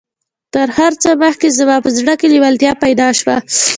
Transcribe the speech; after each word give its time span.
تر 0.53 0.67
هر 0.77 0.93
څه 1.01 1.09
مخکې 1.23 1.47
زما 1.59 1.77
په 1.85 1.89
زړه 1.97 2.13
کې 2.19 2.27
لېوالتيا 2.33 2.71
پيدا 2.83 3.07
شوه. 3.19 3.35